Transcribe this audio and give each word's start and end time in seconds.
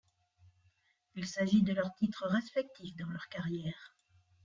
Il 1.13 1.27
s'agit 1.27 1.61
de 1.61 1.73
leur 1.73 1.93
titre 1.93 2.25
respectif 2.27 2.95
dans 2.95 3.09
leur 3.11 3.27
carrière. 3.29 3.95